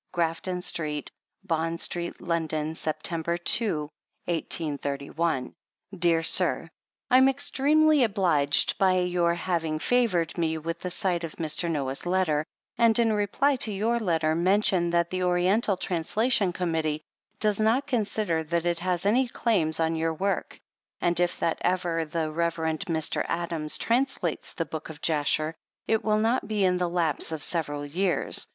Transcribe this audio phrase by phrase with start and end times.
[0.13, 1.11] Grafton St.,
[1.43, 3.43] Bond St., London, Sept.
[3.43, 3.79] 2,
[4.25, 5.53] 1831.
[5.95, 6.69] Dear Sir:
[7.11, 11.69] I am extremely obliged by your having favored me with the sight of Mr.
[11.69, 12.43] Noah's letter,
[12.79, 17.03] and in reply to your letter, mention that the Oriental Translation Committee
[17.39, 20.59] does not consider that it has any claims on your work,
[20.99, 22.55] and if that ever the Rev.
[22.55, 23.23] Mr.
[23.27, 25.53] Adams translates the Book of Jasher,
[25.85, 28.47] it will not be in the lapse of several years.